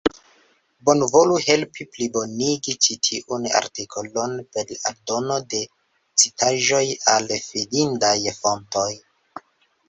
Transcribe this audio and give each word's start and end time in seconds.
Bonvolu 0.87 1.35
helpi 1.47 1.85
plibonigi 1.97 2.73
ĉi 2.85 2.97
tiun 3.07 3.45
artikolon 3.59 4.33
per 4.57 4.73
aldono 4.93 5.37
de 5.53 5.61
citaĵoj 6.23 6.81
al 7.19 7.31
fidindaj 7.45 8.17
fontoj. 8.41 8.89